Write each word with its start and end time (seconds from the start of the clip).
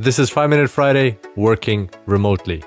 This 0.00 0.18
is 0.18 0.30
5 0.30 0.48
Minute 0.48 0.70
Friday, 0.70 1.18
working 1.36 1.90
remotely. 2.06 2.64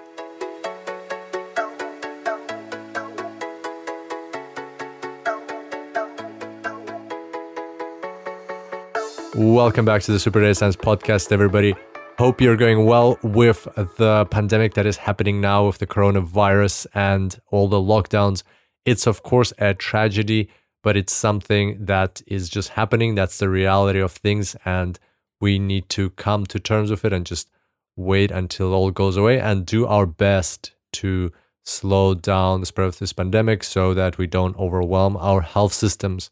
Welcome 9.34 9.84
back 9.84 10.04
to 10.04 10.12
the 10.12 10.20
Super 10.20 10.42
Data 10.42 10.54
Science 10.54 10.76
Podcast, 10.76 11.32
everybody. 11.32 11.74
Hope 12.20 12.40
you're 12.40 12.56
going 12.56 12.86
well 12.86 13.18
with 13.24 13.64
the 13.98 14.28
pandemic 14.30 14.76
that 14.76 14.86
is 14.86 14.98
happening 14.98 15.42
now 15.42 15.66
with 15.66 15.80
the 15.80 15.88
coronavirus 15.88 16.86
and 16.94 17.42
all 17.50 17.68
the 17.68 17.78
lockdowns. 17.78 18.44
It's, 18.86 19.08
of 19.08 19.24
course, 19.24 19.52
a 19.58 19.74
tragedy, 19.74 20.52
but 20.84 20.96
it's 20.96 21.14
something 21.14 21.84
that 21.84 22.22
is 22.28 22.48
just 22.48 22.70
happening. 22.70 23.16
That's 23.16 23.40
the 23.40 23.50
reality 23.50 24.02
of 24.02 24.12
things. 24.12 24.56
And 24.66 25.00
we 25.44 25.60
need 25.60 25.90
to 25.90 26.10
come 26.12 26.46
to 26.46 26.58
terms 26.58 26.90
with 26.90 27.04
it 27.04 27.12
and 27.12 27.26
just 27.26 27.50
wait 27.98 28.32
until 28.32 28.74
all 28.74 28.92
goes 28.92 29.18
away 29.18 29.42
and 29.42 29.66
do 29.66 29.86
our 29.86 30.06
best 30.06 30.72
to 30.94 31.34
slow 31.66 32.14
down 32.14 32.62
the 32.62 32.66
spread 32.66 32.88
of 32.88 32.98
this 32.98 33.12
pandemic 33.12 33.62
so 33.62 33.94
that 33.94 34.18
we 34.18 34.26
don't 34.26 34.58
overwhelm 34.58 35.18
our 35.18 35.42
health 35.42 35.74
systems. 35.74 36.32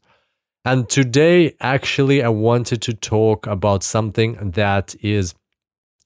And 0.64 0.88
today, 0.88 1.58
actually, 1.60 2.24
I 2.24 2.30
wanted 2.30 2.82
to 2.84 2.94
talk 2.94 3.46
about 3.48 3.84
something 3.84 4.52
that 4.52 4.96
is 5.02 5.36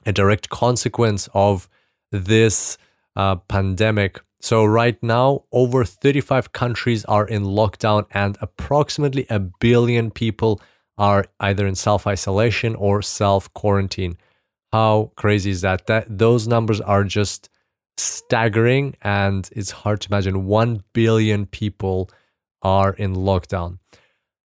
a 0.03 0.11
direct 0.11 0.49
consequence 0.49 1.29
of 1.35 1.69
this 2.11 2.79
uh, 3.15 3.35
pandemic. 3.35 4.19
So, 4.41 4.65
right 4.65 4.97
now, 5.03 5.43
over 5.51 5.85
35 5.85 6.53
countries 6.53 7.05
are 7.05 7.27
in 7.27 7.43
lockdown, 7.43 8.07
and 8.11 8.35
approximately 8.41 9.27
a 9.29 9.39
billion 9.39 10.09
people 10.09 10.59
are 10.97 11.25
either 11.39 11.67
in 11.67 11.75
self 11.75 12.07
isolation 12.07 12.75
or 12.75 13.01
self 13.01 13.53
quarantine. 13.53 14.17
How 14.71 15.11
crazy 15.15 15.51
is 15.51 15.61
that? 15.61 15.87
That 15.87 16.05
those 16.17 16.47
numbers 16.47 16.81
are 16.81 17.03
just 17.03 17.49
staggering, 17.97 18.95
and 19.01 19.49
it's 19.53 19.71
hard 19.71 20.01
to 20.01 20.09
imagine. 20.09 20.45
One 20.45 20.83
billion 20.93 21.45
people 21.45 22.09
are 22.61 22.93
in 22.93 23.15
lockdown. 23.15 23.79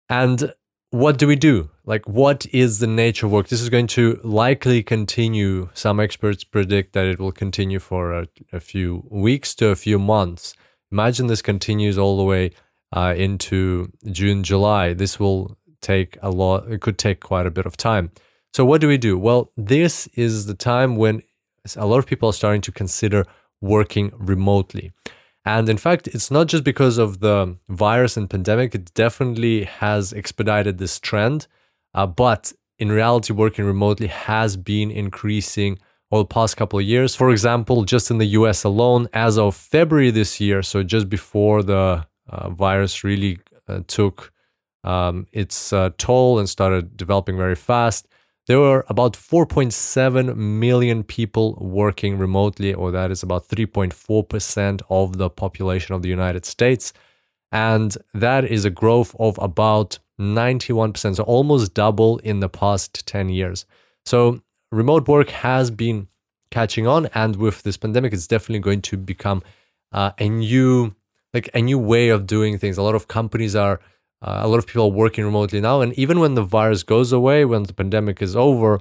And 0.09 0.55
what 0.91 1.19
do 1.19 1.27
we 1.27 1.37
do? 1.37 1.71
Like, 1.85 2.09
what 2.09 2.47
is 2.47 2.79
the 2.79 2.87
nature 2.87 3.27
of 3.27 3.33
work? 3.33 3.49
This 3.49 3.61
is 3.61 3.69
going 3.69 3.89
to 3.89 4.19
likely 4.25 4.83
continue. 4.83 5.69
Some 5.75 6.01
experts 6.01 6.45
predict 6.45 6.95
that 6.95 7.07
it 7.07 7.19
will 7.19 7.33
continue 7.33 7.79
for 7.79 8.13
a, 8.13 8.29
a 8.53 8.61
few 8.61 9.07
weeks 9.11 9.55
to 9.57 9.69
a 9.69 9.77
few 9.77 9.99
months. 9.99 10.55
Imagine 10.91 11.27
this 11.27 11.43
continues 11.43 11.99
all 11.99 12.17
the 12.17 12.25
way 12.25 12.53
uh, 12.93 13.15
into 13.17 13.93
June, 14.11 14.43
July. 14.43 14.95
This 14.95 15.21
will 15.21 15.58
take 15.81 16.19
a 16.23 16.31
lot, 16.31 16.71
it 16.71 16.81
could 16.81 16.99
take 16.99 17.21
quite 17.21 17.47
a 17.47 17.51
bit 17.51 17.67
of 17.67 17.77
time. 17.77 18.11
So, 18.53 18.65
what 18.65 18.81
do 18.81 18.89
we 18.89 18.99
do? 18.99 19.19
Well, 19.19 19.53
this 19.57 20.07
is 20.15 20.47
the 20.47 20.55
time 20.55 20.97
when 20.97 21.23
a 21.77 21.87
lot 21.87 21.99
of 21.99 22.07
people 22.07 22.29
are 22.31 22.33
starting 22.33 22.63
to 22.63 22.73
consider 22.73 23.25
working 23.61 24.13
remotely. 24.17 24.93
And 25.45 25.69
in 25.69 25.79
fact, 25.79 26.09
it's 26.09 26.31
not 26.31 26.47
just 26.47 26.65
because 26.65 26.99
of 26.99 27.21
the 27.21 27.57
virus 27.69 28.17
and 28.17 28.29
pandemic, 28.29 28.75
it 28.75 28.93
definitely 28.95 29.65
has 29.65 30.13
expedited 30.13 30.79
this 30.79 31.01
trend. 31.01 31.47
Uh, 31.95 32.07
but 32.07 32.53
in 32.79 32.93
reality, 32.93 33.33
working 33.33 33.65
remotely 33.65 34.09
has 34.09 34.57
been 34.57 34.91
increasing 34.91 35.79
over 36.11 36.23
the 36.23 36.27
past 36.27 36.57
couple 36.57 36.79
of 36.79 36.85
years. 36.85 37.15
For 37.15 37.31
example, 37.31 37.85
just 37.85 38.11
in 38.11 38.19
the 38.19 38.27
US 38.27 38.65
alone, 38.65 39.09
as 39.13 39.39
of 39.39 39.57
February 39.57 40.11
this 40.11 40.41
year, 40.41 40.63
so 40.63 40.83
just 40.83 41.09
before 41.09 41.63
the 41.63 42.07
uh, 42.29 42.51
virus 42.51 43.05
really 43.05 43.39
uh, 43.69 43.81
took 43.87 44.33
um, 44.85 45.27
its 45.33 45.73
uh, 45.73 45.91
toll 45.99 46.39
and 46.39 46.49
started 46.49 46.97
developing 46.97 47.37
very 47.37 47.57
fast, 47.57 48.09
there 48.49 48.59
were 48.59 48.85
about 48.89 49.13
4.7 49.13 50.35
million 50.35 51.05
people 51.05 51.59
working 51.61 52.17
remotely, 52.17 52.73
or 52.73 52.91
that 52.91 53.11
is 53.11 53.23
about 53.23 53.47
3.4% 53.47 54.81
of 54.89 55.19
the 55.19 55.29
population 55.29 55.95
of 55.95 56.01
the 56.01 56.09
United 56.09 56.47
States. 56.47 56.95
And 57.53 57.97
that 58.15 58.47
is 58.47 58.65
a 58.65 58.71
growth 58.71 59.15
of 59.19 59.39
about 59.39 59.99
91%, 60.19 61.17
so 61.17 61.23
almost 61.25 61.75
double 61.75 62.19
in 62.19 62.41
the 62.41 62.49
past 62.49 63.07
10 63.07 63.29
years. 63.29 63.67
So 64.07 64.41
remote 64.73 65.09
work 65.09 65.29
has 65.29 65.71
been 65.71 66.09
catching 66.51 66.87
on, 66.87 67.07
and 67.15 67.37
with 67.37 67.63
this 67.63 67.77
pandemic, 67.77 68.15
it's 68.15 68.27
definitely 68.27 68.61
going 68.61 68.81
to 68.83 68.97
become 68.97 69.43
uh, 69.93 70.13
a 70.19 70.29
new, 70.29 70.95
like 71.35 71.51
a 71.53 71.61
new 71.61 71.79
way 71.79 72.09
of 72.09 72.27
doing 72.27 72.59
things. 72.59 72.79
A 72.79 72.83
lot 72.83 72.95
of 72.95 73.09
companies 73.09 73.55
are 73.55 73.81
uh, 74.21 74.41
a 74.43 74.49
lot 74.49 74.59
of 74.59 74.67
people 74.67 74.85
are 74.85 74.91
working 74.91 75.25
remotely 75.25 75.61
now, 75.61 75.81
and 75.81 75.93
even 75.95 76.19
when 76.21 76.35
the 76.35 76.43
virus 76.43 76.83
goes 76.83 77.13
away, 77.13 77.45
when 77.45 77.65
the 77.65 77.73
pandemic 77.73 78.21
is 78.21 78.35
over, 78.35 78.81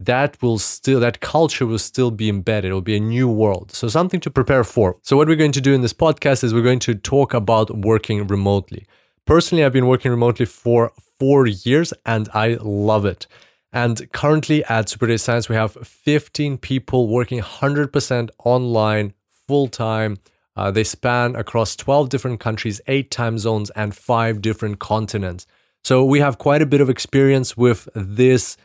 that 0.00 0.40
will 0.42 0.58
still 0.58 1.00
that 1.00 1.20
culture 1.20 1.66
will 1.66 1.78
still 1.78 2.10
be 2.10 2.28
embedded. 2.28 2.70
It 2.70 2.74
will 2.74 2.80
be 2.80 2.96
a 2.96 3.00
new 3.00 3.28
world. 3.28 3.72
So 3.72 3.88
something 3.88 4.20
to 4.20 4.30
prepare 4.30 4.64
for. 4.64 4.96
So 5.02 5.16
what 5.16 5.28
we're 5.28 5.36
going 5.36 5.52
to 5.52 5.60
do 5.60 5.74
in 5.74 5.82
this 5.82 5.92
podcast 5.92 6.42
is 6.42 6.52
we're 6.52 6.62
going 6.62 6.80
to 6.80 6.94
talk 6.94 7.34
about 7.34 7.70
working 7.70 8.26
remotely. 8.26 8.86
Personally, 9.26 9.64
I've 9.64 9.72
been 9.72 9.86
working 9.86 10.10
remotely 10.10 10.46
for 10.46 10.92
four 11.18 11.46
years, 11.46 11.94
and 12.04 12.28
I 12.34 12.58
love 12.60 13.04
it. 13.04 13.26
And 13.72 14.10
currently 14.12 14.64
at 14.64 14.88
Super 14.88 15.06
Data 15.06 15.18
Science, 15.18 15.48
we 15.48 15.56
have 15.56 15.72
15 15.72 16.58
people 16.58 17.08
working 17.08 17.40
100% 17.40 18.30
online, 18.44 19.14
full 19.48 19.68
time 19.68 20.18
uh, 20.56 20.70
they 20.70 20.84
span 20.84 21.34
across 21.36 21.76
12 21.76 22.08
different 22.08 22.40
countries, 22.40 22.80
eight 22.86 23.10
time 23.10 23.38
zones, 23.38 23.70
and 23.70 23.96
five 23.96 24.40
different 24.40 24.78
continents. 24.78 25.46
So 25.82 26.04
we 26.04 26.20
have 26.20 26.38
quite 26.38 26.62
a 26.62 26.66
bit 26.66 26.80
of 26.80 26.88
experience 26.88 27.56
with 27.56 27.88
this 27.94 28.56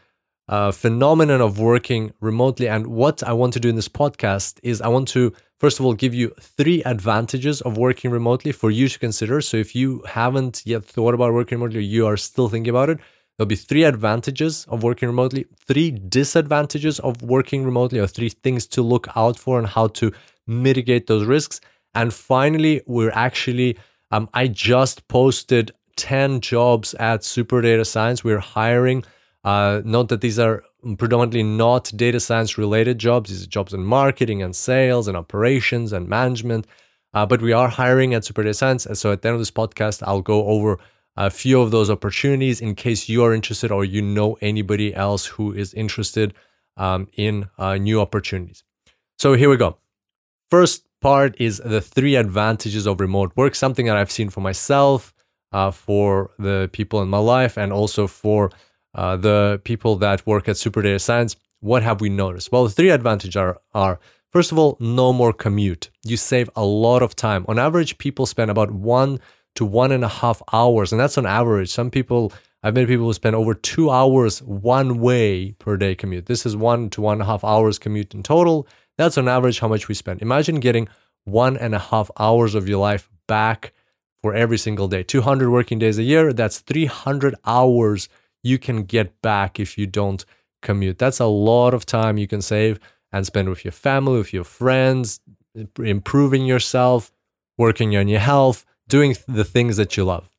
uh, 0.47 0.71
phenomenon 0.71 1.41
of 1.41 1.59
working 1.59 2.11
remotely. 2.21 2.67
And 2.67 2.87
what 2.87 3.21
I 3.23 3.33
want 3.33 3.53
to 3.53 3.59
do 3.59 3.69
in 3.69 3.75
this 3.75 3.87
podcast 3.87 4.59
is 4.63 4.81
I 4.81 4.87
want 4.87 5.07
to, 5.09 5.33
first 5.59 5.79
of 5.79 5.85
all, 5.85 5.93
give 5.93 6.13
you 6.13 6.33
three 6.39 6.81
advantages 6.83 7.61
of 7.61 7.77
working 7.77 8.09
remotely 8.09 8.51
for 8.51 8.71
you 8.71 8.87
to 8.87 8.97
consider. 8.97 9.41
So 9.41 9.57
if 9.57 9.75
you 9.75 10.01
haven't 10.07 10.63
yet 10.65 10.85
thought 10.85 11.13
about 11.13 11.33
working 11.33 11.59
remotely, 11.59 11.83
you 11.83 12.07
are 12.07 12.17
still 12.17 12.49
thinking 12.49 12.71
about 12.71 12.89
it, 12.89 12.99
there'll 13.37 13.47
be 13.47 13.55
three 13.55 13.83
advantages 13.83 14.65
of 14.69 14.81
working 14.81 15.07
remotely, 15.07 15.45
three 15.67 15.91
disadvantages 15.91 16.99
of 16.99 17.21
working 17.21 17.63
remotely, 17.63 17.99
or 17.99 18.07
three 18.07 18.29
things 18.29 18.65
to 18.67 18.81
look 18.81 19.07
out 19.15 19.37
for 19.37 19.59
and 19.59 19.67
how 19.67 19.87
to 19.87 20.11
mitigate 20.47 21.07
those 21.07 21.25
risks. 21.25 21.61
And 21.93 22.13
finally, 22.13 22.81
we're 22.85 23.11
actually, 23.11 23.77
um, 24.11 24.29
I 24.33 24.47
just 24.47 25.07
posted 25.07 25.71
10 25.95 26.41
jobs 26.41 26.93
at 26.95 27.23
Super 27.23 27.61
Data 27.61 27.85
Science. 27.85 28.23
We're 28.23 28.39
hiring. 28.39 29.03
Uh, 29.43 29.81
note 29.83 30.09
that 30.09 30.21
these 30.21 30.39
are 30.39 30.63
predominantly 30.97 31.43
not 31.43 31.91
data 31.95 32.19
science 32.19 32.57
related 32.57 32.99
jobs. 32.99 33.29
These 33.29 33.43
are 33.43 33.47
jobs 33.47 33.73
in 33.73 33.83
marketing 33.83 34.41
and 34.41 34.55
sales 34.55 35.07
and 35.07 35.17
operations 35.17 35.91
and 35.91 36.07
management. 36.07 36.67
Uh, 37.13 37.25
but 37.25 37.41
we 37.41 37.51
are 37.51 37.67
hiring 37.67 38.13
at 38.13 38.23
Super 38.23 38.43
Data 38.43 38.53
Science. 38.53 38.85
And 38.85 38.97
so 38.97 39.11
at 39.11 39.21
the 39.21 39.29
end 39.29 39.35
of 39.35 39.41
this 39.41 39.51
podcast, 39.51 40.03
I'll 40.05 40.21
go 40.21 40.45
over 40.45 40.79
a 41.17 41.29
few 41.29 41.59
of 41.59 41.71
those 41.71 41.89
opportunities 41.89 42.61
in 42.61 42.75
case 42.75 43.09
you 43.09 43.23
are 43.23 43.33
interested 43.33 43.71
or 43.71 43.83
you 43.83 44.01
know 44.01 44.37
anybody 44.41 44.93
else 44.95 45.25
who 45.25 45.51
is 45.51 45.73
interested 45.73 46.33
um, 46.77 47.07
in 47.13 47.49
uh, 47.57 47.75
new 47.75 47.99
opportunities. 47.99 48.63
So 49.17 49.33
here 49.33 49.49
we 49.49 49.57
go. 49.57 49.77
First 50.49 50.85
part 51.01 51.35
is 51.39 51.61
the 51.63 51.81
three 51.81 52.15
advantages 52.15 52.85
of 52.85 52.99
remote 52.99 53.31
work, 53.35 53.55
something 53.55 53.85
that 53.85 53.97
I've 53.97 54.11
seen 54.11 54.29
for 54.29 54.41
myself, 54.41 55.13
uh, 55.51 55.71
for 55.71 56.31
the 56.37 56.69
people 56.71 57.01
in 57.01 57.09
my 57.09 57.17
life, 57.17 57.57
and 57.57 57.71
also 57.73 58.07
for 58.07 58.51
uh, 58.93 59.15
the 59.17 59.61
people 59.63 59.95
that 59.97 60.25
work 60.25 60.47
at 60.47 60.57
Super 60.57 60.81
Data 60.81 60.99
Science. 60.99 61.35
What 61.59 61.83
have 61.83 62.01
we 62.01 62.09
noticed? 62.09 62.51
Well, 62.51 62.63
the 62.63 62.69
three 62.69 62.89
advantages 62.89 63.35
are, 63.35 63.59
are 63.73 63.99
first 64.31 64.51
of 64.51 64.57
all, 64.57 64.77
no 64.79 65.11
more 65.11 65.33
commute. 65.33 65.89
You 66.03 66.17
save 66.17 66.49
a 66.55 66.65
lot 66.65 67.01
of 67.01 67.15
time. 67.15 67.45
On 67.47 67.59
average, 67.59 67.97
people 67.97 68.25
spend 68.25 68.51
about 68.51 68.71
one 68.71 69.19
to 69.55 69.65
one 69.65 69.91
and 69.91 70.03
a 70.03 70.07
half 70.07 70.41
hours, 70.53 70.91
and 70.91 70.99
that's 70.99 71.17
on 71.17 71.25
average. 71.25 71.69
Some 71.69 71.91
people, 71.91 72.31
I've 72.63 72.75
met 72.75 72.87
people 72.87 73.05
who 73.05 73.13
spend 73.13 73.35
over 73.35 73.53
two 73.53 73.89
hours 73.89 74.41
one 74.41 74.99
way 74.99 75.51
per 75.59 75.75
day 75.75 75.95
commute. 75.95 76.27
This 76.27 76.45
is 76.45 76.55
one 76.55 76.89
to 76.91 77.01
one 77.01 77.13
and 77.13 77.23
a 77.23 77.25
half 77.25 77.43
hours 77.43 77.79
commute 77.79 78.13
in 78.13 78.23
total. 78.23 78.67
That's 78.99 79.17
on 79.17 79.29
average 79.29 79.59
how 79.59 79.69
much 79.69 79.87
we 79.87 79.95
spend. 79.95 80.21
Imagine 80.21 80.59
getting 80.59 80.89
one 81.23 81.55
and 81.55 81.73
a 81.73 81.79
half 81.79 82.11
hours 82.19 82.53
of 82.53 82.67
your 82.67 82.79
life 82.79 83.09
back 83.29 83.71
for 84.21 84.33
every 84.33 84.57
single 84.57 84.89
day. 84.89 85.03
200 85.03 85.49
working 85.49 85.79
days 85.79 85.97
a 85.97 86.03
year, 86.03 86.33
that's 86.33 86.59
300 86.59 87.33
hours 87.45 88.09
you 88.43 88.59
can 88.59 88.83
get 88.83 89.21
back 89.21 89.57
if 89.57 89.77
you 89.77 89.87
don't 89.87 90.25
commute. 90.61 90.97
That's 90.97 91.21
a 91.21 91.27
lot 91.27 91.73
of 91.73 91.85
time 91.85 92.17
you 92.17 92.27
can 92.27 92.41
save 92.41 92.77
and 93.13 93.25
spend 93.25 93.47
with 93.47 93.63
your 93.63 93.71
family, 93.71 94.17
with 94.17 94.33
your 94.33 94.43
friends, 94.43 95.21
improving 95.81 96.45
yourself, 96.45 97.09
working 97.57 97.95
on 97.95 98.09
your 98.09 98.19
health, 98.19 98.65
doing 98.89 99.15
the 99.29 99.45
things 99.45 99.77
that 99.77 99.95
you 99.95 100.03
love. 100.03 100.29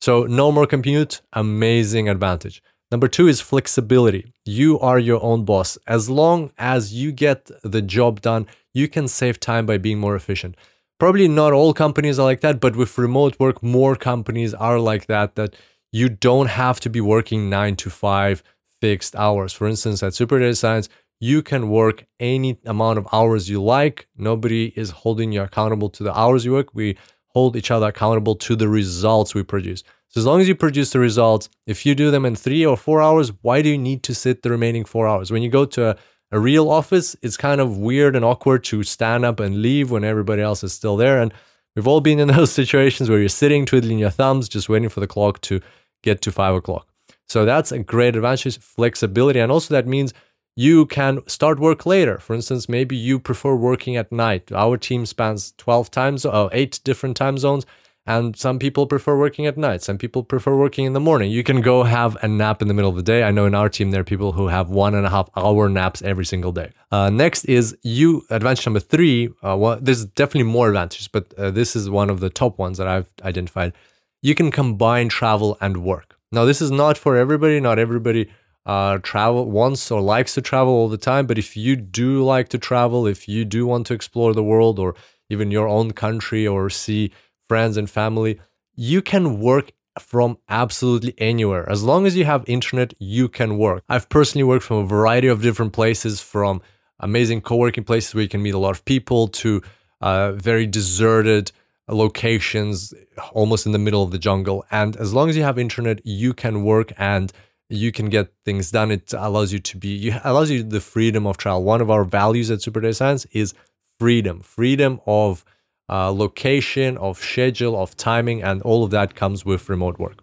So, 0.00 0.24
no 0.24 0.50
more 0.50 0.66
commute, 0.66 1.20
amazing 1.34 2.08
advantage. 2.08 2.64
Number 2.90 3.08
two 3.08 3.28
is 3.28 3.40
flexibility. 3.42 4.32
You 4.46 4.80
are 4.80 4.98
your 4.98 5.22
own 5.22 5.44
boss. 5.44 5.76
As 5.86 6.08
long 6.08 6.52
as 6.56 6.94
you 6.94 7.12
get 7.12 7.50
the 7.62 7.82
job 7.82 8.22
done, 8.22 8.46
you 8.72 8.88
can 8.88 9.08
save 9.08 9.38
time 9.38 9.66
by 9.66 9.76
being 9.76 9.98
more 9.98 10.16
efficient. 10.16 10.56
Probably 10.98 11.28
not 11.28 11.52
all 11.52 11.74
companies 11.74 12.18
are 12.18 12.24
like 12.24 12.40
that, 12.40 12.60
but 12.60 12.76
with 12.76 12.96
remote 12.96 13.38
work, 13.38 13.62
more 13.62 13.94
companies 13.94 14.54
are 14.54 14.80
like 14.80 15.06
that, 15.06 15.34
that 15.34 15.54
you 15.92 16.08
don't 16.08 16.48
have 16.48 16.80
to 16.80 16.90
be 16.90 17.00
working 17.00 17.50
nine 17.50 17.76
to 17.76 17.90
five 17.90 18.42
fixed 18.80 19.14
hours. 19.14 19.52
For 19.52 19.68
instance, 19.68 20.02
at 20.02 20.14
Super 20.14 20.38
Data 20.38 20.54
Science, 20.54 20.88
you 21.20 21.42
can 21.42 21.68
work 21.68 22.04
any 22.18 22.58
amount 22.64 22.98
of 22.98 23.06
hours 23.12 23.50
you 23.50 23.62
like. 23.62 24.08
Nobody 24.16 24.72
is 24.76 24.90
holding 24.90 25.30
you 25.32 25.42
accountable 25.42 25.90
to 25.90 26.02
the 26.02 26.18
hours 26.18 26.44
you 26.44 26.52
work. 26.52 26.74
We 26.74 26.96
hold 27.38 27.56
each 27.56 27.70
other 27.70 27.86
accountable 27.86 28.34
to 28.34 28.56
the 28.56 28.68
results 28.68 29.32
we 29.32 29.44
produce. 29.44 29.84
So 30.08 30.20
as 30.20 30.26
long 30.26 30.40
as 30.40 30.48
you 30.48 30.56
produce 30.56 30.90
the 30.90 30.98
results, 30.98 31.48
if 31.66 31.86
you 31.86 31.94
do 31.94 32.10
them 32.10 32.24
in 32.24 32.34
three 32.34 32.66
or 32.66 32.76
four 32.76 33.00
hours, 33.00 33.30
why 33.42 33.62
do 33.62 33.68
you 33.68 33.78
need 33.78 34.02
to 34.04 34.14
sit 34.14 34.42
the 34.42 34.50
remaining 34.50 34.84
four 34.84 35.06
hours? 35.06 35.30
When 35.30 35.42
you 35.42 35.50
go 35.50 35.64
to 35.66 35.90
a, 35.90 35.96
a 36.32 36.40
real 36.40 36.68
office, 36.68 37.14
it's 37.22 37.36
kind 37.36 37.60
of 37.60 37.78
weird 37.78 38.16
and 38.16 38.24
awkward 38.24 38.64
to 38.64 38.82
stand 38.82 39.24
up 39.24 39.38
and 39.38 39.62
leave 39.62 39.90
when 39.92 40.02
everybody 40.02 40.42
else 40.42 40.64
is 40.64 40.72
still 40.72 40.96
there. 40.96 41.20
And 41.22 41.32
we've 41.76 41.86
all 41.86 42.00
been 42.00 42.18
in 42.18 42.28
those 42.38 42.50
situations 42.50 43.08
where 43.08 43.20
you're 43.20 43.28
sitting, 43.28 43.64
twiddling 43.64 44.00
your 44.00 44.10
thumbs, 44.10 44.48
just 44.48 44.68
waiting 44.68 44.88
for 44.88 45.00
the 45.00 45.06
clock 45.06 45.40
to 45.42 45.60
get 46.02 46.20
to 46.22 46.32
five 46.32 46.56
o'clock. 46.56 46.88
So 47.28 47.44
that's 47.44 47.70
a 47.70 47.78
great 47.78 48.16
advantage, 48.16 48.58
flexibility. 48.58 49.38
And 49.38 49.52
also 49.52 49.74
that 49.74 49.86
means 49.86 50.12
you 50.58 50.86
can 50.86 51.20
start 51.28 51.60
work 51.60 51.86
later. 51.86 52.18
For 52.18 52.34
instance, 52.34 52.68
maybe 52.68 52.96
you 52.96 53.20
prefer 53.20 53.54
working 53.54 53.96
at 53.96 54.10
night. 54.10 54.50
Our 54.50 54.76
team 54.76 55.06
spans 55.06 55.54
12 55.56 55.88
times, 55.88 56.26
uh, 56.26 56.48
eight 56.50 56.80
different 56.82 57.16
time 57.16 57.38
zones. 57.38 57.64
And 58.04 58.36
some 58.36 58.58
people 58.58 58.88
prefer 58.88 59.16
working 59.16 59.46
at 59.46 59.56
night. 59.56 59.82
Some 59.82 59.98
people 59.98 60.24
prefer 60.24 60.56
working 60.56 60.84
in 60.84 60.94
the 60.94 61.00
morning. 61.00 61.30
You 61.30 61.44
can 61.44 61.60
go 61.60 61.84
have 61.84 62.16
a 62.22 62.26
nap 62.26 62.60
in 62.60 62.66
the 62.66 62.74
middle 62.74 62.90
of 62.90 62.96
the 62.96 63.04
day. 63.04 63.22
I 63.22 63.30
know 63.30 63.46
in 63.46 63.54
our 63.54 63.68
team, 63.68 63.92
there 63.92 64.00
are 64.00 64.04
people 64.12 64.32
who 64.32 64.48
have 64.48 64.68
one 64.68 64.96
and 64.96 65.06
a 65.06 65.10
half 65.10 65.30
hour 65.36 65.68
naps 65.68 66.02
every 66.02 66.24
single 66.24 66.50
day. 66.50 66.72
Uh, 66.90 67.08
next 67.08 67.44
is 67.44 67.76
you, 67.84 68.24
advantage 68.28 68.66
number 68.66 68.80
three. 68.80 69.28
Uh, 69.44 69.56
well, 69.56 69.78
there's 69.80 70.06
definitely 70.06 70.50
more 70.50 70.66
advantages, 70.66 71.06
but 71.06 71.32
uh, 71.34 71.52
this 71.52 71.76
is 71.76 71.88
one 71.88 72.10
of 72.10 72.18
the 72.18 72.30
top 72.30 72.58
ones 72.58 72.78
that 72.78 72.88
I've 72.88 73.12
identified. 73.22 73.74
You 74.22 74.34
can 74.34 74.50
combine 74.50 75.08
travel 75.08 75.56
and 75.60 75.84
work. 75.84 76.16
Now, 76.32 76.44
this 76.44 76.60
is 76.60 76.72
not 76.72 76.98
for 76.98 77.16
everybody. 77.16 77.60
Not 77.60 77.78
everybody 77.78 78.28
uh, 78.66 78.98
travel 78.98 79.50
wants 79.50 79.90
or 79.90 80.00
likes 80.00 80.34
to 80.34 80.42
travel 80.42 80.72
all 80.72 80.88
the 80.88 80.98
time. 80.98 81.26
But 81.26 81.38
if 81.38 81.56
you 81.56 81.76
do 81.76 82.22
like 82.24 82.48
to 82.50 82.58
travel, 82.58 83.06
if 83.06 83.28
you 83.28 83.44
do 83.44 83.66
want 83.66 83.86
to 83.86 83.94
explore 83.94 84.34
the 84.34 84.44
world 84.44 84.78
or 84.78 84.94
even 85.30 85.50
your 85.50 85.68
own 85.68 85.92
country 85.92 86.46
or 86.46 86.70
see 86.70 87.12
friends 87.48 87.76
and 87.76 87.88
family, 87.88 88.40
you 88.74 89.02
can 89.02 89.40
work 89.40 89.72
from 89.98 90.38
absolutely 90.48 91.14
anywhere. 91.18 91.68
As 91.68 91.82
long 91.82 92.06
as 92.06 92.16
you 92.16 92.24
have 92.24 92.44
internet, 92.46 92.94
you 92.98 93.28
can 93.28 93.58
work. 93.58 93.82
I've 93.88 94.08
personally 94.08 94.44
worked 94.44 94.64
from 94.64 94.78
a 94.78 94.86
variety 94.86 95.28
of 95.28 95.42
different 95.42 95.72
places, 95.72 96.20
from 96.20 96.62
amazing 97.00 97.40
co 97.40 97.56
working 97.56 97.84
places 97.84 98.14
where 98.14 98.22
you 98.22 98.28
can 98.28 98.42
meet 98.42 98.54
a 98.54 98.58
lot 98.58 98.70
of 98.70 98.84
people 98.84 99.28
to 99.28 99.62
uh, 100.00 100.32
very 100.32 100.66
deserted 100.66 101.52
locations 101.88 102.92
almost 103.32 103.66
in 103.66 103.72
the 103.72 103.78
middle 103.78 104.02
of 104.02 104.10
the 104.10 104.18
jungle. 104.18 104.64
And 104.70 104.96
as 104.96 105.14
long 105.14 105.28
as 105.28 105.36
you 105.36 105.42
have 105.42 105.58
internet, 105.58 106.04
you 106.04 106.34
can 106.34 106.64
work 106.64 106.92
and 106.98 107.32
you 107.68 107.92
can 107.92 108.08
get 108.08 108.32
things 108.44 108.70
done. 108.70 108.90
It 108.90 109.12
allows 109.12 109.52
you 109.52 109.58
to 109.58 109.76
be, 109.76 109.88
you 109.88 110.14
allows 110.24 110.50
you 110.50 110.62
the 110.62 110.80
freedom 110.80 111.26
of 111.26 111.36
trial. 111.36 111.62
One 111.62 111.80
of 111.80 111.90
our 111.90 112.04
values 112.04 112.50
at 112.50 112.62
Super 112.62 112.80
Data 112.80 112.94
Science 112.94 113.26
is 113.32 113.54
freedom, 113.98 114.40
freedom 114.40 115.00
of 115.06 115.44
uh, 115.90 116.10
location, 116.10 116.96
of 116.98 117.18
schedule, 117.18 117.80
of 117.80 117.96
timing, 117.96 118.42
and 118.42 118.62
all 118.62 118.84
of 118.84 118.90
that 118.90 119.14
comes 119.14 119.44
with 119.44 119.68
remote 119.68 119.98
work. 119.98 120.18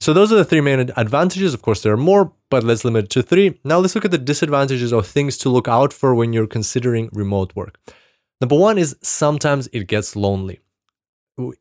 So 0.00 0.12
those 0.12 0.32
are 0.32 0.36
the 0.36 0.44
three 0.44 0.60
main 0.60 0.92
advantages. 0.96 1.54
Of 1.54 1.62
course, 1.62 1.82
there 1.82 1.92
are 1.92 1.96
more, 1.96 2.32
but 2.50 2.64
let's 2.64 2.84
limit 2.84 3.04
it 3.04 3.10
to 3.10 3.22
three. 3.22 3.58
Now 3.64 3.78
let's 3.78 3.94
look 3.94 4.04
at 4.04 4.10
the 4.10 4.18
disadvantages 4.18 4.92
or 4.92 5.02
things 5.02 5.38
to 5.38 5.48
look 5.48 5.68
out 5.68 5.92
for 5.92 6.14
when 6.14 6.32
you're 6.32 6.46
considering 6.46 7.08
remote 7.12 7.54
work. 7.54 7.78
Number 8.40 8.56
one 8.56 8.76
is 8.76 8.96
sometimes 9.02 9.68
it 9.72 9.86
gets 9.86 10.16
lonely. 10.16 10.60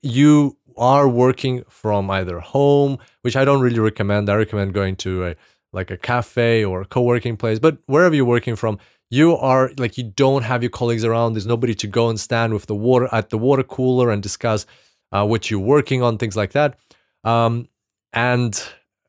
You 0.02 0.58
are 0.78 1.08
working 1.08 1.64
from 1.70 2.10
either 2.10 2.40
home, 2.40 2.98
which 3.22 3.36
I 3.36 3.46
don't 3.46 3.62
really 3.62 3.80
recommend. 3.80 4.30
I 4.30 4.36
recommend 4.36 4.74
going 4.74 4.96
to 4.98 5.28
a 5.28 5.36
like 5.72 5.90
a 5.90 5.98
cafe 5.98 6.64
or 6.64 6.82
a 6.82 6.86
co-working 6.86 7.36
place, 7.36 7.58
but 7.58 7.80
wherever 7.88 8.14
you're 8.14 8.26
working 8.26 8.56
from, 8.56 8.78
you 9.10 9.36
are 9.36 9.72
like 9.78 9.98
you 9.98 10.04
don't 10.04 10.44
have 10.44 10.62
your 10.62 10.70
colleagues 10.70 11.04
around. 11.04 11.34
There's 11.34 11.48
nobody 11.48 11.76
to 11.76 11.88
go 11.88 12.10
and 12.10 12.20
stand 12.20 12.54
with 12.54 12.68
the 12.68 12.76
water 12.76 13.10
at 13.12 13.30
the 13.30 13.38
water 13.38 13.64
cooler 13.64 14.12
and 14.12 14.22
discuss 14.22 14.66
uh, 15.12 15.26
what 15.26 15.50
you're 15.50 15.60
working 15.60 16.02
on, 16.02 16.18
things 16.18 16.36
like 16.36 16.52
that. 16.52 16.78
Um, 17.24 17.70
and 18.12 18.62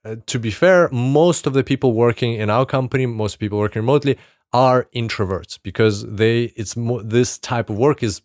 uh, 0.05 0.17
to 0.27 0.39
be 0.39 0.51
fair, 0.51 0.89
most 0.91 1.47
of 1.47 1.53
the 1.53 1.65
people 1.65 1.93
working 1.93 2.35
in 2.35 2.51
our 2.51 2.67
company, 2.67 3.07
most 3.07 3.37
people 3.37 3.59
working 3.59 3.81
remotely, 3.81 4.19
are 4.53 4.89
introverts 4.95 5.59
because 5.63 6.07
they 6.07 6.45
it's 6.57 6.77
mo- 6.77 7.03
this 7.03 7.39
type 7.39 7.69
of 7.69 7.77
work 7.77 8.03
is 8.03 8.23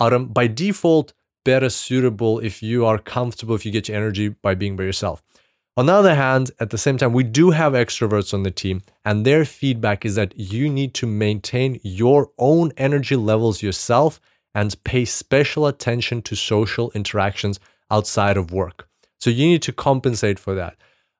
autom- 0.00 0.32
by 0.32 0.46
default 0.46 1.12
better 1.48 1.70
suitable 1.70 2.34
if 2.40 2.62
you 2.62 2.84
are 2.84 2.98
comfortable, 2.98 3.54
if 3.54 3.64
you 3.64 3.72
get 3.72 3.88
your 3.88 3.96
energy 3.96 4.28
by 4.28 4.54
being 4.54 4.76
by 4.76 4.84
yourself. 4.84 5.22
On 5.78 5.86
the 5.86 5.94
other 5.94 6.14
hand, 6.14 6.50
at 6.60 6.68
the 6.68 6.76
same 6.76 6.98
time, 6.98 7.14
we 7.14 7.24
do 7.40 7.52
have 7.52 7.72
extroverts 7.72 8.34
on 8.34 8.42
the 8.42 8.50
team, 8.50 8.82
and 9.02 9.24
their 9.24 9.46
feedback 9.46 10.04
is 10.04 10.14
that 10.16 10.38
you 10.38 10.68
need 10.68 10.92
to 11.00 11.06
maintain 11.06 11.80
your 11.82 12.20
own 12.36 12.72
energy 12.76 13.16
levels 13.16 13.62
yourself 13.62 14.20
and 14.54 14.82
pay 14.84 15.06
special 15.06 15.66
attention 15.66 16.20
to 16.22 16.34
social 16.36 16.90
interactions 17.00 17.58
outside 17.90 18.36
of 18.36 18.52
work. 18.52 18.86
So 19.18 19.30
you 19.30 19.46
need 19.46 19.62
to 19.62 19.72
compensate 19.72 20.38
for 20.38 20.54
that. 20.54 20.74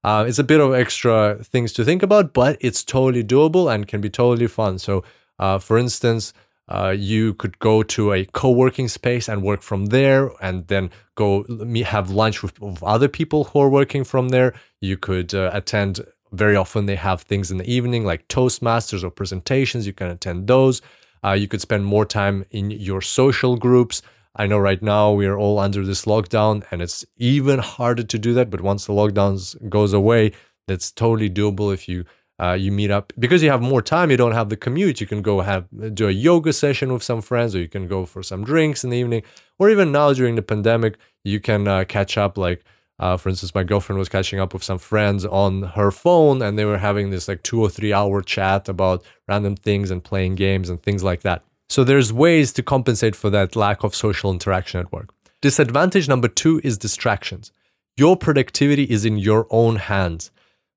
Uh, 0.05 0.27
it's 0.29 0.39
a 0.39 0.51
bit 0.53 0.61
of 0.61 0.75
extra 0.75 1.39
things 1.43 1.73
to 1.73 1.85
think 1.85 2.03
about, 2.03 2.35
but 2.35 2.59
it's 2.61 2.85
totally 2.85 3.25
doable 3.25 3.73
and 3.73 3.89
can 3.89 4.03
be 4.03 4.11
totally 4.11 4.49
fun. 4.49 4.79
So, 4.79 5.05
uh, 5.39 5.59
for 5.59 5.79
instance, 5.79 6.35
uh, 6.69 6.95
you 6.97 7.35
could 7.35 7.59
go 7.59 7.83
to 7.83 8.13
a 8.13 8.25
co-working 8.27 8.89
space 8.89 9.29
and 9.29 9.43
work 9.43 9.63
from 9.63 9.87
there 9.87 10.31
and 10.41 10.67
then 10.69 10.91
go 11.15 11.45
have 11.85 12.11
lunch 12.11 12.43
with, 12.43 12.61
with 12.61 12.83
other 12.83 13.09
people 13.09 13.45
who 13.45 13.61
are 13.61 13.71
working 13.71 14.05
from 14.05 14.29
there. 14.29 14.55
You 14.81 14.97
could 14.97 15.35
uh, 15.35 15.51
attend 15.53 16.01
very 16.33 16.57
often 16.57 16.87
they 16.87 16.97
have 16.97 17.23
things 17.23 17.51
in 17.51 17.57
the 17.57 17.71
evening 17.71 18.05
like 18.05 18.29
toastmasters 18.29 19.03
or 19.03 19.11
presentations. 19.11 19.87
You 19.87 19.95
can 19.95 20.09
attend 20.09 20.47
those. 20.47 20.83
Uh, 21.25 21.33
you 21.33 21.49
could 21.49 21.61
spend 21.61 21.85
more 21.85 22.05
time 22.05 22.45
in 22.51 22.71
your 22.71 23.01
social 23.01 23.57
groups. 23.57 24.03
I 24.37 24.47
know 24.47 24.59
right 24.59 24.83
now 24.83 25.13
we 25.13 25.27
are 25.27 25.39
all 25.39 25.59
under 25.59 25.85
this 25.85 26.05
lockdown 26.05 26.65
and 26.71 26.83
it's 26.83 27.05
even 27.17 27.59
harder 27.59 28.05
to 28.05 28.19
do 28.19 28.35
that 28.35 28.51
but 28.51 28.61
once 28.61 28.87
the 28.87 28.93
lockdowns 28.93 29.57
goes 29.69 29.93
away 29.93 30.33
that's 30.69 30.93
totally 30.93 31.31
doable 31.31 31.75
if 31.75 31.89
you 31.89 32.05
uh, 32.41 32.53
you 32.53 32.71
meet 32.71 32.91
up 32.91 33.13
because 33.19 33.43
you 33.43 33.51
have 33.51 33.61
more 33.61 33.83
time. 33.83 34.11
You 34.11 34.17
don't 34.17 34.33
have 34.33 34.49
the 34.49 34.57
commute. 34.57 35.01
You 35.01 35.07
can 35.07 35.23
go 35.23 35.41
have 35.41 35.67
do 35.95 36.09
a 36.09 36.13
yoga 36.13 36.53
session 36.53 36.93
with 36.93 37.03
some 37.03 37.21
friends, 37.21 37.55
or 37.55 37.61
you 37.61 37.69
can 37.69 37.89
go 37.89 38.07
for 38.07 38.23
some 38.23 38.45
drinks 38.45 38.85
in 38.85 38.91
the 38.91 38.97
evening, 38.97 39.23
or 39.59 39.71
even 39.71 39.91
now 39.91 40.13
during 40.13 40.37
the 40.37 40.43
pandemic, 40.43 40.99
you 41.25 41.41
can 41.41 41.67
uh, 41.67 41.85
catch 41.85 42.17
up. 42.17 42.39
Like, 42.39 42.65
uh, 43.01 43.17
for 43.17 43.29
instance, 43.29 43.55
my 43.55 43.65
girlfriend 43.65 43.99
was 43.99 44.09
catching 44.09 44.39
up 44.39 44.53
with 44.53 44.63
some 44.63 44.79
friends 44.79 45.25
on 45.25 45.63
her 45.63 45.91
phone, 45.91 46.41
and 46.41 46.57
they 46.57 46.65
were 46.65 46.79
having 46.79 47.11
this 47.11 47.27
like 47.27 47.43
two 47.43 47.61
or 47.61 47.69
three 47.69 47.93
hour 47.93 48.23
chat 48.23 48.69
about 48.69 49.05
random 49.27 49.57
things 49.57 49.91
and 49.91 50.05
playing 50.05 50.37
games 50.37 50.71
and 50.71 50.83
things 50.83 51.03
like 51.03 51.23
that. 51.23 51.43
So 51.69 51.85
there's 51.85 52.13
ways 52.13 52.53
to 52.55 52.63
compensate 52.63 53.15
for 53.17 53.31
that 53.31 53.57
lack 53.57 53.85
of 53.85 53.95
social 53.95 54.31
interaction 54.31 54.81
at 54.81 54.93
work. 54.93 55.13
Disadvantage 55.41 56.09
number 56.09 56.29
two 56.29 56.61
is 56.65 56.79
distractions. 56.79 57.53
Your 57.97 58.17
productivity 58.17 58.85
is 58.85 59.05
in 59.05 59.19
your 59.19 59.47
own 59.51 59.77
hands 59.77 60.31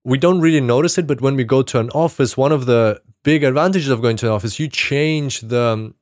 we 0.03 0.17
don't 0.17 0.41
really 0.41 0.62
notice 0.62 0.98
it, 0.98 1.08
but 1.08 1.22
when 1.22 1.36
we 1.36 1.43
go 1.43 1.62
to 1.62 1.79
an 1.79 1.89
office, 1.91 2.36
one 2.36 2.51
of 2.51 2.65
the 2.65 3.01
big 3.24 3.43
advantages 3.43 3.89
of 3.89 4.01
going 4.01 4.17
to 4.17 4.27
an 4.27 4.31
office, 4.31 4.60
you 4.60 4.67
change 4.67 5.41
the 5.41 5.62
um, 5.62 5.96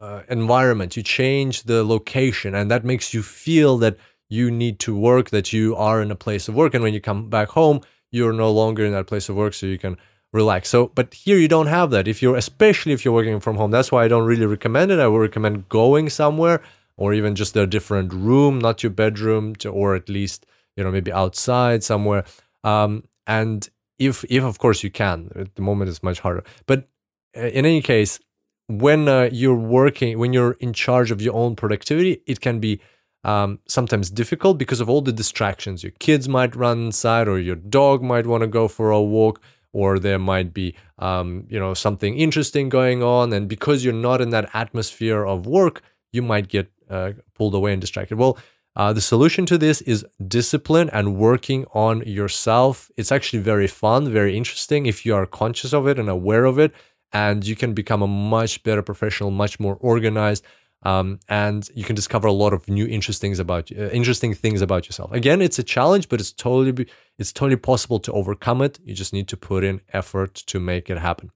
uh, 0.00 0.22
environment, 0.28 0.96
you 0.96 1.02
change 1.02 1.62
the 1.64 1.84
location, 1.84 2.54
and 2.54 2.70
that 2.70 2.84
makes 2.84 3.14
you 3.14 3.22
feel 3.22 3.78
that 3.78 3.96
you 4.28 4.50
need 4.50 4.78
to 4.80 4.96
work, 4.96 5.30
that 5.30 5.52
you 5.52 5.76
are 5.76 6.02
in 6.02 6.10
a 6.10 6.16
place 6.16 6.48
of 6.48 6.54
work. 6.54 6.74
And 6.74 6.82
when 6.82 6.92
you 6.92 7.00
come 7.00 7.30
back 7.30 7.48
home, 7.50 7.80
you're 8.10 8.32
no 8.32 8.50
longer 8.50 8.84
in 8.84 8.92
that 8.92 9.06
place 9.06 9.28
of 9.28 9.36
work, 9.36 9.54
so 9.54 9.66
you 9.66 9.78
can 9.78 9.96
relax. 10.32 10.68
So, 10.68 10.88
but 10.88 11.14
here 11.14 11.38
you 11.38 11.48
don't 11.48 11.68
have 11.68 11.90
that. 11.90 12.08
If 12.08 12.20
you're, 12.22 12.36
especially 12.36 12.92
if 12.92 13.04
you're 13.04 13.14
working 13.14 13.38
from 13.40 13.56
home, 13.56 13.70
that's 13.70 13.92
why 13.92 14.04
I 14.04 14.08
don't 14.08 14.26
really 14.26 14.46
recommend 14.46 14.90
it. 14.90 14.98
I 14.98 15.06
would 15.06 15.18
recommend 15.18 15.68
going 15.68 16.10
somewhere 16.10 16.62
or 16.96 17.12
even 17.14 17.34
just 17.34 17.56
a 17.56 17.66
different 17.66 18.12
room, 18.12 18.58
not 18.58 18.82
your 18.82 18.90
bedroom, 18.90 19.54
to, 19.56 19.68
or 19.68 19.94
at 19.94 20.08
least 20.08 20.46
you 20.76 20.84
know 20.84 20.90
maybe 20.90 21.12
outside 21.12 21.84
somewhere. 21.84 22.24
Um, 22.64 23.04
and 23.26 23.68
if 23.98 24.24
if 24.28 24.44
of 24.44 24.58
course 24.58 24.82
you 24.82 24.90
can 24.90 25.30
at 25.34 25.54
the 25.54 25.62
moment 25.62 25.88
it's 25.88 26.02
much 26.02 26.20
harder. 26.20 26.44
But 26.66 26.88
uh, 27.36 27.40
in 27.40 27.64
any 27.66 27.82
case 27.82 28.20
when 28.68 29.08
uh, 29.08 29.28
you're 29.32 29.54
working 29.54 30.18
when 30.18 30.32
you're 30.32 30.56
in 30.60 30.72
charge 30.72 31.10
of 31.10 31.22
your 31.22 31.34
own 31.34 31.56
productivity 31.56 32.22
it 32.26 32.40
can 32.40 32.60
be 32.60 32.80
um, 33.24 33.58
sometimes 33.66 34.10
difficult 34.10 34.56
because 34.56 34.80
of 34.80 34.88
all 34.88 35.00
the 35.00 35.12
distractions. 35.12 35.82
Your 35.82 35.92
kids 35.98 36.28
might 36.28 36.54
run 36.54 36.86
inside 36.86 37.26
or 37.26 37.38
your 37.38 37.56
dog 37.56 38.02
might 38.02 38.26
want 38.26 38.42
to 38.42 38.46
go 38.46 38.68
for 38.68 38.90
a 38.90 39.02
walk 39.02 39.40
or 39.72 39.98
there 39.98 40.18
might 40.18 40.54
be 40.54 40.74
um, 40.98 41.46
you 41.48 41.58
know 41.58 41.74
something 41.74 42.16
interesting 42.16 42.68
going 42.68 43.02
on. 43.02 43.32
And 43.32 43.48
because 43.48 43.84
you're 43.84 43.94
not 43.94 44.20
in 44.20 44.30
that 44.30 44.50
atmosphere 44.54 45.24
of 45.24 45.46
work 45.46 45.82
you 46.12 46.22
might 46.22 46.48
get 46.48 46.70
uh, 46.88 47.12
pulled 47.34 47.54
away 47.54 47.72
and 47.72 47.80
distracted. 47.80 48.16
Well 48.16 48.38
uh, 48.76 48.92
the 48.92 49.00
solution 49.00 49.46
to 49.46 49.56
this 49.56 49.80
is 49.82 50.04
discipline 50.28 50.90
and 50.92 51.16
working 51.16 51.64
on 51.72 52.02
yourself. 52.06 52.90
It's 52.96 53.10
actually 53.10 53.38
very 53.40 53.66
fun, 53.66 54.12
very 54.12 54.36
interesting 54.36 54.84
if 54.84 55.06
you 55.06 55.14
are 55.14 55.24
conscious 55.24 55.72
of 55.72 55.86
it 55.88 55.98
and 55.98 56.10
aware 56.10 56.44
of 56.44 56.58
it, 56.58 56.72
and 57.12 57.46
you 57.46 57.56
can 57.56 57.72
become 57.72 58.02
a 58.02 58.06
much 58.06 58.62
better 58.62 58.82
professional, 58.82 59.30
much 59.30 59.58
more 59.58 59.78
organized, 59.80 60.44
um, 60.82 61.18
and 61.28 61.68
you 61.74 61.84
can 61.84 61.96
discover 61.96 62.28
a 62.28 62.32
lot 62.32 62.52
of 62.52 62.68
new 62.68 62.86
interesting 62.86 63.30
things 63.30 63.38
about 63.38 63.72
uh, 63.72 63.88
interesting 63.90 64.34
things 64.34 64.60
about 64.60 64.86
yourself. 64.86 65.10
Again, 65.12 65.40
it's 65.40 65.58
a 65.58 65.62
challenge, 65.62 66.10
but 66.10 66.20
it's 66.20 66.32
totally 66.32 66.86
it's 67.18 67.32
totally 67.32 67.56
possible 67.56 67.98
to 68.00 68.12
overcome 68.12 68.60
it. 68.60 68.78
You 68.84 68.94
just 68.94 69.14
need 69.14 69.26
to 69.28 69.38
put 69.38 69.64
in 69.64 69.80
effort 69.94 70.34
to 70.34 70.60
make 70.60 70.90
it 70.90 70.98
happen. 70.98 71.30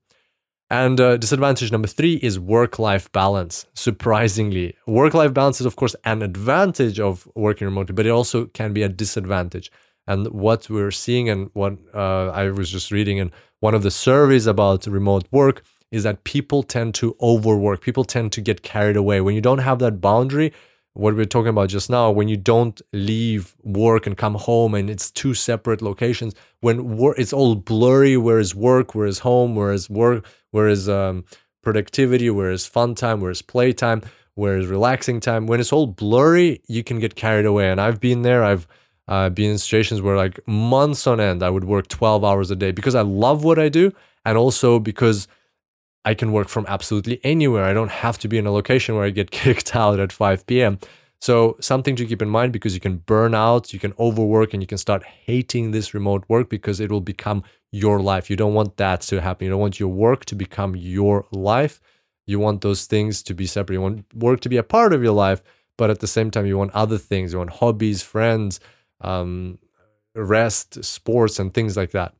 And 0.70 1.00
uh, 1.00 1.16
disadvantage 1.16 1.72
number 1.72 1.88
three 1.88 2.14
is 2.22 2.38
work 2.38 2.78
life 2.78 3.10
balance. 3.10 3.66
Surprisingly, 3.74 4.76
work 4.86 5.14
life 5.14 5.34
balance 5.34 5.60
is, 5.60 5.66
of 5.66 5.74
course, 5.74 5.96
an 6.04 6.22
advantage 6.22 7.00
of 7.00 7.28
working 7.34 7.66
remotely, 7.66 7.92
but 7.92 8.06
it 8.06 8.10
also 8.10 8.46
can 8.46 8.72
be 8.72 8.84
a 8.84 8.88
disadvantage. 8.88 9.72
And 10.06 10.28
what 10.28 10.70
we're 10.70 10.92
seeing, 10.92 11.28
and 11.28 11.50
what 11.54 11.76
uh, 11.92 12.28
I 12.28 12.50
was 12.50 12.70
just 12.70 12.92
reading 12.92 13.18
in 13.18 13.32
one 13.58 13.74
of 13.74 13.82
the 13.82 13.90
surveys 13.90 14.46
about 14.46 14.86
remote 14.86 15.26
work, 15.32 15.64
is 15.90 16.04
that 16.04 16.22
people 16.22 16.62
tend 16.62 16.94
to 16.94 17.16
overwork. 17.20 17.80
People 17.80 18.04
tend 18.04 18.30
to 18.32 18.40
get 18.40 18.62
carried 18.62 18.96
away. 18.96 19.20
When 19.20 19.34
you 19.34 19.40
don't 19.40 19.58
have 19.58 19.80
that 19.80 20.00
boundary, 20.00 20.52
what 21.00 21.14
we 21.16 21.22
are 21.22 21.32
talking 21.36 21.48
about 21.48 21.70
just 21.70 21.88
now, 21.88 22.10
when 22.10 22.28
you 22.28 22.36
don't 22.36 22.82
leave 22.92 23.56
work 23.62 24.06
and 24.06 24.18
come 24.18 24.34
home 24.34 24.74
and 24.74 24.90
it's 24.90 25.10
two 25.10 25.32
separate 25.32 25.80
locations, 25.80 26.34
when 26.60 26.98
work, 26.98 27.18
it's 27.18 27.32
all 27.32 27.54
blurry, 27.54 28.18
where 28.18 28.38
is 28.38 28.54
work, 28.54 28.94
where 28.94 29.06
is 29.06 29.20
home, 29.20 29.56
where 29.56 29.72
is 29.72 29.88
work, 29.88 30.26
where 30.50 30.68
is 30.68 30.90
um, 30.90 31.24
productivity, 31.62 32.28
where 32.28 32.50
is 32.50 32.66
fun 32.66 32.94
time, 32.94 33.22
where 33.22 33.30
is 33.30 33.40
play 33.40 33.72
time, 33.72 34.02
where 34.34 34.58
is 34.58 34.66
relaxing 34.66 35.20
time. 35.20 35.46
When 35.46 35.58
it's 35.58 35.72
all 35.72 35.86
blurry, 35.86 36.60
you 36.68 36.84
can 36.84 36.98
get 36.98 37.14
carried 37.14 37.46
away. 37.46 37.70
And 37.70 37.80
I've 37.80 37.98
been 37.98 38.20
there. 38.20 38.44
I've 38.44 38.68
uh, 39.08 39.30
been 39.30 39.52
in 39.52 39.58
situations 39.58 40.02
where 40.02 40.18
like 40.18 40.38
months 40.46 41.06
on 41.06 41.18
end, 41.18 41.42
I 41.42 41.48
would 41.48 41.64
work 41.64 41.88
12 41.88 42.22
hours 42.24 42.50
a 42.50 42.56
day 42.56 42.72
because 42.72 42.94
I 42.94 43.02
love 43.02 43.42
what 43.42 43.58
I 43.58 43.70
do. 43.70 43.90
And 44.26 44.36
also 44.36 44.78
because 44.78 45.28
I 46.04 46.14
can 46.14 46.32
work 46.32 46.48
from 46.48 46.64
absolutely 46.68 47.20
anywhere. 47.22 47.64
I 47.64 47.74
don't 47.74 47.90
have 47.90 48.18
to 48.18 48.28
be 48.28 48.38
in 48.38 48.46
a 48.46 48.52
location 48.52 48.94
where 48.94 49.04
I 49.04 49.10
get 49.10 49.30
kicked 49.42 49.76
out 49.76 50.00
at 50.00 50.12
5 50.12 50.46
p.m. 50.46 50.78
So, 51.20 51.56
something 51.60 51.96
to 51.96 52.06
keep 52.06 52.22
in 52.22 52.30
mind 52.30 52.52
because 52.52 52.72
you 52.72 52.80
can 52.80 52.96
burn 52.98 53.34
out, 53.34 53.74
you 53.74 53.78
can 53.78 53.92
overwork, 53.98 54.54
and 54.54 54.62
you 54.62 54.66
can 54.66 54.78
start 54.78 55.04
hating 55.04 55.70
this 55.70 55.92
remote 55.92 56.24
work 56.28 56.48
because 56.48 56.80
it 56.80 56.90
will 56.90 57.02
become 57.02 57.42
your 57.70 58.00
life. 58.00 58.30
You 58.30 58.36
don't 58.36 58.54
want 58.54 58.78
that 58.78 59.02
to 59.02 59.20
happen. 59.20 59.44
You 59.44 59.50
don't 59.50 59.60
want 59.60 59.78
your 59.78 59.90
work 59.90 60.24
to 60.26 60.34
become 60.34 60.74
your 60.76 61.26
life. 61.30 61.78
You 62.26 62.38
want 62.38 62.62
those 62.62 62.86
things 62.86 63.22
to 63.24 63.34
be 63.34 63.46
separate. 63.46 63.74
You 63.74 63.82
want 63.82 64.06
work 64.14 64.40
to 64.40 64.48
be 64.48 64.56
a 64.56 64.62
part 64.62 64.94
of 64.94 65.02
your 65.02 65.12
life, 65.12 65.42
but 65.76 65.90
at 65.90 66.00
the 66.00 66.06
same 66.06 66.30
time, 66.30 66.46
you 66.46 66.56
want 66.56 66.72
other 66.72 66.96
things. 66.96 67.32
You 67.32 67.38
want 67.38 67.50
hobbies, 67.50 68.02
friends, 68.02 68.58
um, 69.02 69.58
rest, 70.14 70.82
sports, 70.82 71.38
and 71.38 71.52
things 71.52 71.76
like 71.76 71.90
that. 71.90 72.14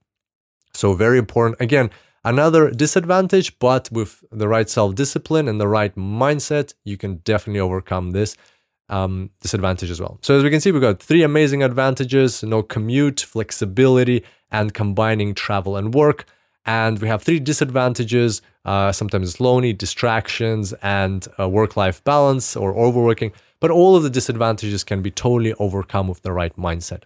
So, 0.74 0.92
very 0.92 1.16
important. 1.16 1.58
Again, 1.58 1.90
Another 2.22 2.70
disadvantage, 2.70 3.58
but 3.58 3.90
with 3.90 4.22
the 4.30 4.46
right 4.46 4.68
self 4.68 4.94
discipline 4.94 5.48
and 5.48 5.58
the 5.58 5.68
right 5.68 5.94
mindset, 5.96 6.74
you 6.84 6.98
can 6.98 7.16
definitely 7.24 7.60
overcome 7.60 8.10
this 8.10 8.36
um, 8.90 9.30
disadvantage 9.40 9.90
as 9.90 10.00
well. 10.00 10.18
So, 10.20 10.36
as 10.36 10.42
we 10.42 10.50
can 10.50 10.60
see, 10.60 10.70
we've 10.70 10.82
got 10.82 11.02
three 11.02 11.22
amazing 11.22 11.62
advantages 11.62 12.42
no 12.42 12.62
commute, 12.62 13.20
flexibility, 13.20 14.22
and 14.50 14.74
combining 14.74 15.34
travel 15.34 15.76
and 15.76 15.94
work. 15.94 16.26
And 16.66 16.98
we 16.98 17.08
have 17.08 17.22
three 17.22 17.40
disadvantages 17.40 18.42
uh, 18.66 18.92
sometimes 18.92 19.40
lonely, 19.40 19.72
distractions, 19.72 20.74
and 20.82 21.26
uh, 21.38 21.48
work 21.48 21.76
life 21.76 22.04
balance 22.04 22.54
or 22.54 22.76
overworking. 22.76 23.32
But 23.60 23.70
all 23.70 23.96
of 23.96 24.02
the 24.02 24.10
disadvantages 24.10 24.84
can 24.84 25.00
be 25.00 25.10
totally 25.10 25.54
overcome 25.54 26.08
with 26.08 26.20
the 26.20 26.32
right 26.32 26.54
mindset. 26.56 27.04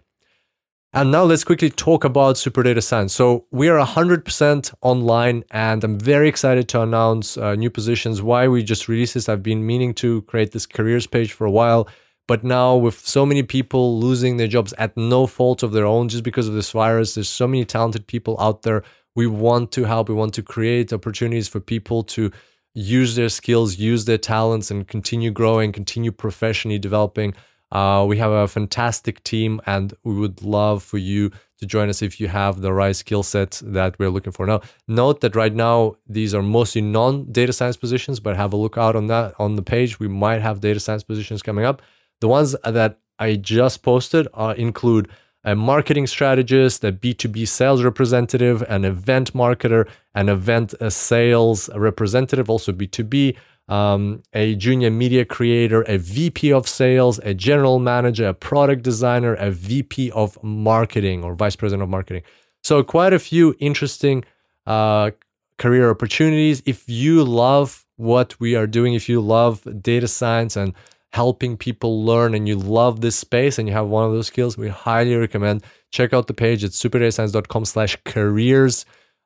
And 0.95 1.11
now 1.11 1.25
let's 1.25 1.43
quickly 1.43 1.69
talk 1.69 2.05
about 2.05 2.37
Super 2.37 2.63
Data 2.63 2.81
Science. 2.81 3.13
So 3.13 3.47
we 3.51 3.67
are 3.67 3.85
100% 3.85 4.73
online, 4.81 5.43
and 5.51 5.83
I'm 5.83 5.99
very 5.99 6.29
excited 6.29 6.69
to 6.69 6.83
announce 6.83 7.37
uh, 7.37 7.55
new 7.55 7.69
positions. 7.69 8.21
Why 8.21 8.47
we 8.47 8.63
just 8.63 8.87
released 8.87 9.15
this? 9.15 9.27
I've 9.27 9.43
been 9.43 9.65
meaning 9.65 9.93
to 9.95 10.21
create 10.21 10.53
this 10.53 10.65
careers 10.65 11.05
page 11.05 11.33
for 11.33 11.43
a 11.43 11.51
while, 11.51 11.89
but 12.29 12.45
now 12.45 12.77
with 12.77 13.05
so 13.05 13.25
many 13.25 13.43
people 13.43 13.99
losing 13.99 14.37
their 14.37 14.47
jobs 14.47 14.73
at 14.77 14.95
no 14.95 15.27
fault 15.27 15.63
of 15.63 15.73
their 15.73 15.85
own, 15.85 16.07
just 16.07 16.23
because 16.23 16.47
of 16.47 16.53
this 16.53 16.71
virus, 16.71 17.15
there's 17.15 17.27
so 17.27 17.45
many 17.45 17.65
talented 17.65 18.07
people 18.07 18.37
out 18.39 18.61
there. 18.61 18.81
We 19.17 19.27
want 19.27 19.73
to 19.73 19.83
help. 19.83 20.07
We 20.07 20.15
want 20.15 20.33
to 20.35 20.43
create 20.43 20.93
opportunities 20.93 21.49
for 21.49 21.59
people 21.59 22.03
to 22.03 22.31
use 22.73 23.17
their 23.17 23.27
skills, 23.27 23.77
use 23.77 24.05
their 24.05 24.17
talents, 24.17 24.71
and 24.71 24.87
continue 24.87 25.31
growing, 25.31 25.73
continue 25.73 26.13
professionally 26.13 26.79
developing. 26.79 27.33
Uh, 27.71 28.05
we 28.07 28.17
have 28.17 28.31
a 28.31 28.47
fantastic 28.47 29.23
team, 29.23 29.59
and 29.65 29.93
we 30.03 30.13
would 30.13 30.41
love 30.41 30.83
for 30.83 30.97
you 30.97 31.31
to 31.57 31.65
join 31.65 31.89
us 31.89 32.01
if 32.01 32.19
you 32.19 32.27
have 32.27 32.61
the 32.61 32.73
right 32.73 32.95
skill 32.95 33.23
set 33.23 33.61
that 33.63 33.97
we're 33.97 34.09
looking 34.09 34.31
for. 34.31 34.45
Now, 34.45 34.61
note 34.87 35.21
that 35.21 35.35
right 35.35 35.53
now 35.53 35.95
these 36.07 36.33
are 36.33 36.41
mostly 36.41 36.81
non-data 36.81 37.53
science 37.53 37.77
positions, 37.77 38.19
but 38.19 38.35
have 38.35 38.53
a 38.53 38.57
look 38.57 38.77
out 38.77 38.95
on 38.95 39.07
that 39.07 39.33
on 39.39 39.55
the 39.55 39.61
page. 39.61 39.99
We 39.99 40.07
might 40.07 40.41
have 40.41 40.59
data 40.59 40.79
science 40.79 41.03
positions 41.03 41.41
coming 41.41 41.65
up. 41.65 41.81
The 42.21 42.27
ones 42.27 42.55
that 42.63 42.99
I 43.19 43.35
just 43.35 43.83
posted 43.83 44.27
uh, 44.33 44.53
include 44.57 45.09
a 45.43 45.55
marketing 45.55 46.07
strategist, 46.07 46.83
a 46.83 46.91
B2B 46.91 47.47
sales 47.47 47.83
representative, 47.83 48.63
an 48.63 48.83
event 48.83 49.33
marketer, 49.33 49.87
an 50.15 50.27
event 50.27 50.73
uh, 50.81 50.89
sales 50.89 51.69
representative, 51.75 52.49
also 52.49 52.71
B2B, 52.71 53.35
um, 53.67 54.21
a 54.33 54.55
junior 54.55 54.91
media 54.91 55.25
creator, 55.25 55.81
a 55.83 55.97
VP 55.97 56.53
of 56.53 56.67
sales, 56.67 57.19
a 57.23 57.33
general 57.33 57.79
manager, 57.79 58.27
a 58.27 58.33
product 58.33 58.83
designer, 58.83 59.33
a 59.35 59.51
VP 59.51 60.11
of 60.11 60.41
marketing 60.43 61.23
or 61.23 61.35
vice 61.35 61.55
president 61.55 61.83
of 61.83 61.89
marketing. 61.89 62.23
So, 62.63 62.83
quite 62.83 63.13
a 63.13 63.19
few 63.19 63.55
interesting 63.59 64.23
uh, 64.65 65.11
career 65.57 65.89
opportunities. 65.89 66.61
If 66.65 66.87
you 66.87 67.23
love 67.23 67.85
what 67.97 68.39
we 68.39 68.55
are 68.55 68.67
doing, 68.67 68.93
if 68.93 69.07
you 69.07 69.21
love 69.21 69.67
data 69.81 70.07
science 70.07 70.55
and 70.55 70.73
helping 71.13 71.55
people 71.55 72.03
learn 72.03 72.35
and 72.35 72.47
you 72.47 72.57
love 72.57 72.99
this 73.01 73.15
space 73.15 73.57
and 73.57 73.67
you 73.67 73.73
have 73.73 73.87
one 73.87 74.05
of 74.05 74.11
those 74.11 74.27
skills, 74.27 74.57
we 74.57 74.67
highly 74.67 75.15
recommend 75.15 75.63
check 75.91 76.13
out 76.13 76.27
the 76.27 76.33
page 76.33 76.63
at 76.63 76.71
superdatascience.com 76.71 77.63
slash 77.65 77.97
careers. 78.03 78.85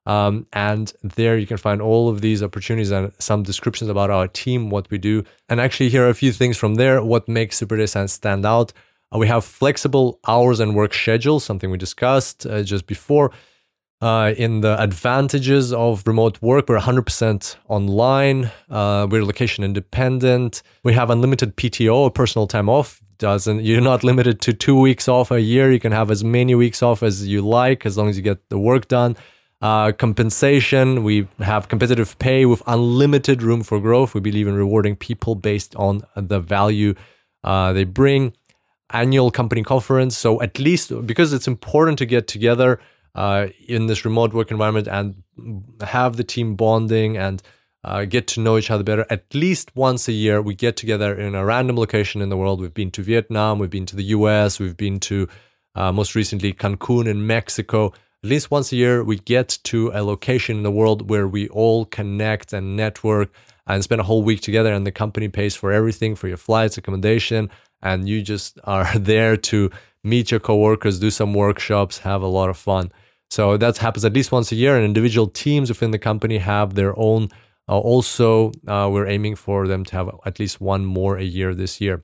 Um, 0.10 0.48
and 0.54 0.92
there 1.04 1.38
you 1.38 1.46
can 1.46 1.58
find 1.58 1.84
all 1.84 2.10
of 2.10 2.22
these 2.22 2.42
opportunities 2.42 2.90
and 2.90 3.12
some 3.20 3.44
descriptions 3.44 3.92
about 3.92 4.10
our 4.10 4.28
team, 4.28 4.72
what 4.72 4.90
we 4.90 4.98
do. 4.98 5.24
And 5.50 5.62
actually, 5.62 5.90
here 5.90 6.04
are 6.04 6.10
a 6.10 6.16
few 6.16 6.32
things 6.32 6.58
from 6.58 6.76
there. 6.76 7.04
What 7.04 7.30
makes 7.30 7.58
Super 7.58 7.86
Science 7.86 8.14
stand 8.14 8.44
out? 8.44 8.74
Uh, 9.14 9.20
we 9.20 9.28
have 9.28 9.46
flexible 9.46 10.20
hours 10.28 10.60
and 10.60 10.74
work 10.74 10.96
schedules, 10.96 11.44
something 11.44 11.70
we 11.70 11.78
discussed 11.78 12.48
uh, 12.48 12.64
just 12.64 12.88
before. 12.88 13.32
Uh, 14.02 14.34
in 14.36 14.62
the 14.62 14.82
advantages 14.82 15.72
of 15.74 16.02
remote 16.08 16.42
work, 16.42 16.70
we're 16.70 16.80
100% 16.80 17.58
online. 17.68 18.50
Uh, 18.68 19.06
we're 19.08 19.24
location 19.24 19.64
independent. 19.64 20.64
We 20.84 20.94
have 20.94 21.12
unlimited 21.12 21.56
PTO, 21.56 22.12
personal 22.16 22.48
time 22.48 22.68
off. 22.68 23.00
Doesn't 23.20 23.62
you're 23.64 23.82
not 23.82 24.04
limited 24.04 24.42
to 24.42 24.54
two 24.54 24.80
weeks 24.80 25.08
off 25.08 25.30
a 25.30 25.42
year. 25.42 25.72
You 25.72 25.80
can 25.80 25.92
have 25.92 26.10
as 26.10 26.24
many 26.24 26.56
weeks 26.56 26.82
off 26.82 27.04
as 27.04 27.28
you 27.28 27.42
like, 27.42 27.86
as 27.86 27.96
long 27.96 28.10
as 28.10 28.18
you 28.18 28.24
get 28.24 28.50
the 28.50 28.58
work 28.58 28.88
done 28.88 29.16
uh, 29.62 29.92
compensation. 29.92 31.04
We 31.04 31.28
have 31.40 31.68
competitive 31.68 32.18
pay 32.20 32.46
with 32.46 32.64
unlimited 32.68 33.44
room 33.44 33.64
for 33.64 33.80
growth. 33.80 34.14
We 34.14 34.22
believe 34.22 34.48
in 34.48 34.56
rewarding 34.56 34.96
people 34.96 35.36
based 35.36 35.76
on 35.76 36.04
the 36.16 36.40
value 36.40 36.96
uh, 37.44 37.74
they 37.74 37.84
bring. 37.84 38.34
Annual 38.92 39.32
company 39.32 39.64
conference. 39.64 40.18
So, 40.18 40.42
at 40.42 40.58
least 40.58 40.92
because 41.06 41.32
it's 41.32 41.48
important 41.48 42.00
to 42.00 42.06
get 42.06 42.28
together 42.28 42.80
uh, 43.16 43.48
in 43.68 43.88
this 43.88 44.04
remote 44.06 44.34
work 44.34 44.50
environment 44.50 44.88
and 44.88 45.24
have 45.82 46.18
the 46.18 46.24
team 46.24 46.56
bonding 46.56 47.18
and 47.18 47.42
uh, 47.84 48.06
get 48.06 48.28
to 48.28 48.40
know 48.40 48.58
each 48.58 48.72
other 48.72 48.84
better. 48.84 49.06
At 49.10 49.34
least 49.34 49.76
once 49.76 50.08
a 50.08 50.12
year, 50.12 50.42
we 50.42 50.56
get 50.56 50.76
together 50.76 51.16
in 51.16 51.36
a 51.36 51.46
random 51.46 51.78
location 51.78 52.22
in 52.22 52.30
the 52.30 52.38
world. 52.38 52.62
We've 52.62 52.74
been 52.74 52.92
to 52.92 53.04
Vietnam, 53.04 53.60
we've 53.60 53.70
been 53.70 53.86
to 53.88 53.96
the 53.96 54.04
US, 54.06 54.60
we've 54.60 54.78
been 54.78 55.00
to 55.02 55.28
uh, 55.76 55.92
most 55.92 56.16
recently 56.16 56.54
Cancun 56.54 57.08
in 57.08 57.26
Mexico 57.26 57.94
at 58.24 58.30
least 58.30 58.52
once 58.52 58.72
a 58.74 58.76
year, 58.76 59.04
we 59.04 59.18
get 59.18 59.60
to 59.64 59.92
a 59.94 60.04
location 60.04 60.58
in 60.58 60.64
the 60.64 60.72
world 60.72 61.10
where 61.10 61.28
we 61.28 61.48
all 61.50 61.86
connect 61.86 62.52
and 62.52 62.76
network 62.76 63.32
and 63.66 63.82
spend 63.82 64.02
a 64.02 64.04
whole 64.04 64.24
week 64.24 64.42
together. 64.42 64.74
And 64.74 64.86
the 64.86 64.92
company 64.92 65.30
pays 65.30 65.56
for 65.56 65.72
everything 65.72 66.16
for 66.16 66.28
your 66.28 66.38
flights, 66.38 66.78
accommodation, 66.78 67.50
and 67.82 68.10
you 68.10 68.22
just 68.22 68.60
are 68.66 68.98
there 68.98 69.38
to 69.38 69.72
meet 70.04 70.32
your 70.32 70.40
coworkers, 70.40 71.00
do 71.00 71.12
some 71.12 71.34
workshops, 71.34 72.00
have 72.00 72.22
a 72.22 72.28
lot 72.28 72.50
of 72.50 72.58
fun. 72.58 72.92
So 73.30 73.56
that 73.58 73.78
happens 73.78 74.04
at 74.04 74.14
least 74.14 74.32
once 74.32 74.52
a 74.52 74.56
year, 74.56 74.76
and 74.76 74.84
individual 74.84 75.28
teams 75.28 75.70
within 75.70 75.92
the 75.92 76.00
company 76.00 76.40
have 76.40 76.74
their 76.74 76.98
own. 77.00 77.30
Uh, 77.70 77.78
also, 77.78 78.52
uh, 78.68 78.90
we're 78.92 79.08
aiming 79.08 79.36
for 79.36 79.68
them 79.68 79.86
to 79.86 79.96
have 79.96 80.10
at 80.26 80.40
least 80.40 80.60
one 80.60 80.84
more 80.84 81.18
a 81.18 81.24
year 81.24 81.54
this 81.54 81.80
year. 81.80 82.04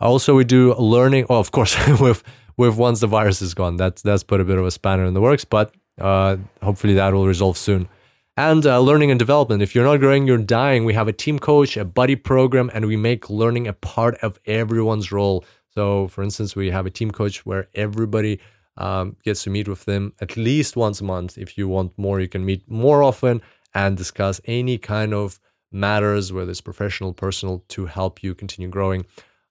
Also, 0.00 0.34
we 0.34 0.44
do 0.44 0.74
learning. 0.74 1.26
Oh, 1.28 1.38
of 1.38 1.50
course, 1.50 1.76
with 2.00 2.22
with 2.56 2.76
once 2.76 3.00
the 3.00 3.06
virus 3.06 3.42
is 3.42 3.54
gone. 3.54 3.76
That's 3.76 4.02
that's 4.02 4.22
put 4.22 4.40
a 4.40 4.44
bit 4.44 4.58
of 4.58 4.66
a 4.66 4.70
spanner 4.70 5.04
in 5.04 5.14
the 5.14 5.20
works, 5.20 5.44
but 5.44 5.74
uh, 6.00 6.36
hopefully 6.62 6.94
that 6.94 7.12
will 7.12 7.26
resolve 7.26 7.56
soon. 7.56 7.88
And 8.36 8.64
uh, 8.64 8.80
learning 8.80 9.10
and 9.10 9.18
development. 9.18 9.62
If 9.62 9.74
you're 9.74 9.84
not 9.84 9.98
growing, 9.98 10.26
you're 10.26 10.38
dying. 10.38 10.86
We 10.86 10.94
have 10.94 11.06
a 11.06 11.12
team 11.12 11.38
coach, 11.38 11.76
a 11.76 11.84
buddy 11.84 12.16
program, 12.16 12.70
and 12.72 12.86
we 12.86 12.96
make 12.96 13.28
learning 13.28 13.68
a 13.68 13.74
part 13.74 14.16
of 14.22 14.38
everyone's 14.46 15.12
role. 15.12 15.44
So, 15.74 16.08
for 16.08 16.22
instance, 16.22 16.56
we 16.56 16.70
have 16.70 16.86
a 16.86 16.90
team 16.90 17.10
coach 17.10 17.44
where 17.44 17.68
everybody 17.74 18.40
um, 18.78 19.16
gets 19.22 19.44
to 19.44 19.50
meet 19.50 19.68
with 19.68 19.84
them 19.84 20.14
at 20.20 20.36
least 20.36 20.76
once 20.76 21.00
a 21.00 21.04
month. 21.04 21.36
If 21.36 21.58
you 21.58 21.68
want 21.68 21.96
more, 21.98 22.20
you 22.20 22.28
can 22.28 22.44
meet 22.44 22.68
more 22.70 23.02
often 23.02 23.42
and 23.74 23.96
discuss 23.96 24.40
any 24.46 24.78
kind 24.78 25.12
of 25.12 25.38
matters, 25.70 26.32
whether 26.32 26.50
it's 26.50 26.60
professional, 26.60 27.12
personal, 27.12 27.64
to 27.68 27.86
help 27.86 28.22
you 28.22 28.34
continue 28.34 28.68
growing. 28.68 29.04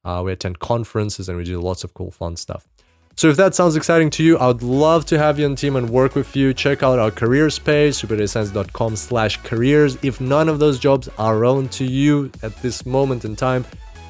Uh, 0.03 0.22
we 0.25 0.31
attend 0.31 0.60
conferences 0.60 1.29
and 1.29 1.38
we 1.38 1.43
do 1.43 1.60
lots 1.60 1.84
of 1.84 1.93
cool, 1.93 2.12
fun 2.12 2.36
stuff. 2.36 2.67
So 3.15 3.30
if 3.30 3.38
that 3.38 3.53
sounds 3.53 3.75
exciting 3.75 4.10
to 4.12 4.24
you, 4.24 4.38
I 4.38 4.48
would 4.48 4.63
love 4.63 5.06
to 5.08 5.18
have 5.18 5.38
you 5.38 5.46
on 5.46 5.56
team 5.56 5.75
and 5.75 5.89
work 5.89 6.15
with 6.15 6.36
you. 6.36 6.53
Check 6.53 6.82
out 6.82 6.98
our 6.98 7.12
careers 7.12 7.60
page, 7.60 7.96
superdatascience.com 7.96 8.96
slash 8.96 9.38
careers. 9.44 9.98
If 10.03 10.22
none 10.22 10.50
of 10.50 10.60
those 10.60 10.80
jobs 10.80 11.10
are 11.18 11.38
relevant 11.38 11.72
to 11.74 11.86
you 11.86 12.32
at 12.41 12.56
this 12.62 12.86
moment 12.86 13.25
in 13.25 13.36
time, 13.36 13.65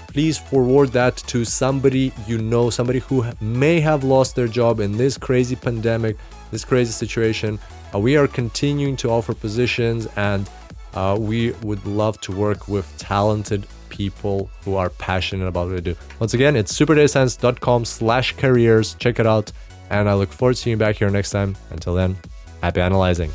please 0.07 0.37
forward 0.37 0.89
that 0.89 1.17
to 1.17 1.43
somebody 1.45 2.13
you 2.27 2.37
know, 2.37 2.69
somebody 2.69 2.99
who 2.99 3.25
may 3.41 3.79
have 3.79 4.03
lost 4.03 4.35
their 4.35 4.47
job 4.47 4.79
in 4.79 4.97
this 4.97 5.17
crazy 5.17 5.55
pandemic, 5.55 6.17
this 6.51 6.63
crazy 6.63 6.91
situation. 6.91 7.59
Uh, 7.93 7.99
we 7.99 8.15
are 8.17 8.27
continuing 8.27 8.95
to 8.97 9.09
offer 9.09 9.33
positions 9.33 10.07
and 10.15 10.49
uh, 10.93 11.17
we 11.19 11.51
would 11.63 11.85
love 11.85 12.19
to 12.21 12.31
work 12.31 12.67
with 12.67 12.93
talented 12.97 13.65
people 13.91 14.49
who 14.63 14.75
are 14.75 14.89
passionate 14.89 15.45
about 15.45 15.67
what 15.67 15.75
they 15.75 15.81
do. 15.81 15.95
Once 16.19 16.33
again, 16.33 16.55
it's 16.55 16.73
superdatascience.com 16.73 17.85
slash 17.85 18.35
careers. 18.37 18.95
Check 18.95 19.19
it 19.19 19.27
out. 19.27 19.51
And 19.91 20.09
I 20.09 20.15
look 20.15 20.29
forward 20.31 20.55
to 20.55 20.61
seeing 20.61 20.75
you 20.75 20.77
back 20.77 20.95
here 20.95 21.09
next 21.09 21.29
time. 21.29 21.55
Until 21.69 21.93
then, 21.93 22.17
happy 22.61 22.81
analyzing. 22.81 23.31